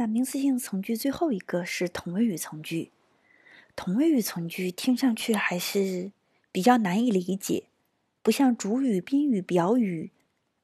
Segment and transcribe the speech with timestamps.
[0.00, 2.90] 那名词性从句最后一个是同位语从句。
[3.76, 6.10] 同位语从句听上去还是
[6.50, 7.64] 比较难以理解，
[8.22, 10.10] 不像主语、宾语、表语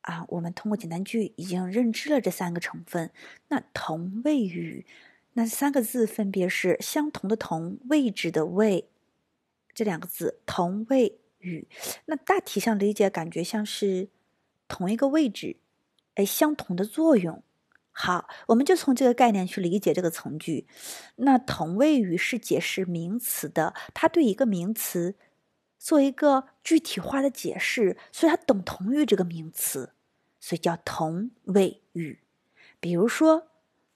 [0.00, 3.10] 啊，我们通过简单句已经认知了这三个成分。
[3.48, 4.86] 那同位语，
[5.34, 8.88] 那三个字分别是相同的同，位置的位，
[9.74, 11.68] 这两个字同位语。
[12.06, 14.08] 那大体上理解，感觉像是
[14.66, 15.56] 同一个位置，
[16.14, 17.42] 哎，相同的作用。
[17.98, 20.66] 好，我们就从这个概念去理解这个从句。
[21.16, 25.14] 那同位语是解释名词的，它对一个名词
[25.78, 29.94] 做一个具体化的解释，所以它等同于这个名词，
[30.38, 32.20] 所以叫同位语。
[32.80, 33.48] 比如说，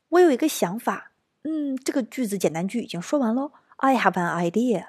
[0.08, 1.12] 我有一个想法，
[1.42, 3.52] 嗯，这个句子简单句已经说完喽。
[3.76, 4.86] I have an idea。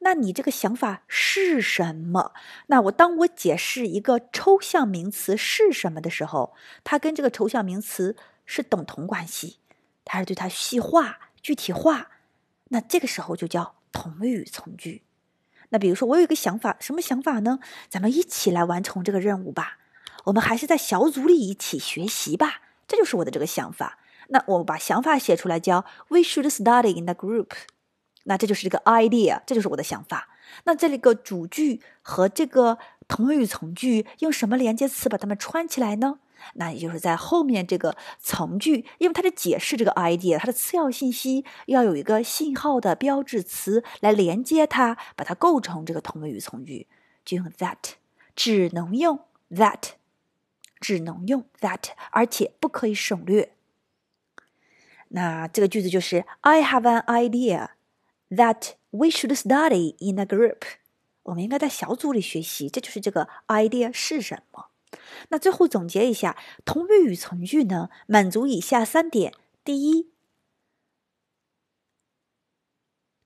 [0.00, 2.32] 那你这个想法是什么？
[2.66, 6.54] 那我当我解释一个抽象名词是什么的时候，
[6.84, 9.58] 它跟这个抽象名词是等同关系，
[10.04, 12.10] 它是对它细化、具体化。
[12.70, 15.02] 那这个时候就叫同语从句。
[15.70, 17.58] 那比如说，我有一个想法，什么想法呢？
[17.88, 19.78] 咱们一起来完成这个任务吧。
[20.24, 22.62] 我们还是在小组里一起学习吧。
[22.86, 23.98] 这就是我的这个想法。
[24.28, 27.50] 那我把想法写出来，叫 We should study in the group。
[28.28, 30.28] 那这就是这个 idea，这就是我的想法。
[30.64, 36.18] 那这里个主句和这个同位语从句用什么连接词把它们串起来呢？
[36.54, 46.86] 那也就是在后面这个从句，因为它是解释这个 idea，它的次要信息要有一个信号的标志词来连接它，把它构成这个同位语从句，
[47.24, 47.94] 就用 that，
[48.36, 49.20] 只能用
[49.50, 49.92] that，
[50.78, 53.52] 只能用 that，而且不可以省略。
[55.08, 57.70] 那这个句子就是 I have an idea。
[58.30, 60.60] That we should study in a group，
[61.22, 62.68] 我们应该在小组里学习。
[62.68, 64.66] 这就是这个 idea 是什么？
[65.30, 69.32] 那最后总结一下，同位语从句呢，满足以下三点：
[69.64, 70.10] 第一，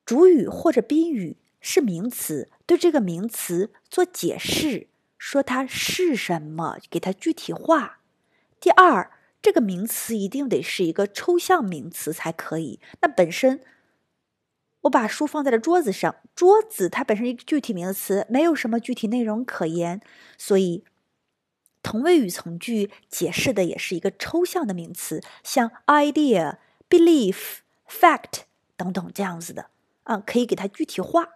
[0.05, 4.87] 主语或者宾语是名词，对这个名词做解释，
[5.19, 7.99] 说它是什么，给它具体化；
[8.61, 9.11] 第二，
[9.43, 13.61] 这个名词一定得是一个抽象名词才可以，那本身。
[14.83, 20.01] 我把书放在了桌子上，桌子它本身一个具体名词，没有什么具体内容可言，
[20.37, 20.85] 所以
[21.83, 28.43] 同位语从句解释的也是一个抽象的名词，像 idea、belief、fact
[28.77, 29.71] 等等这样子的
[30.03, 31.29] 啊，可以给它具体化。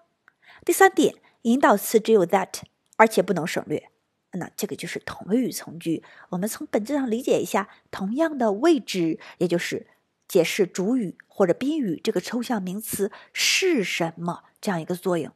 [0.64, 2.62] 第三点，引导词只有 that，
[2.96, 3.90] 而且不能省略，
[4.32, 6.02] 那这个就是同位语从句。
[6.30, 9.86] 我们从本质上理解一下，同样的位置，也就是。
[10.28, 15.32] 解释主语或者宾语这个抽象名词是什么这样一个作用。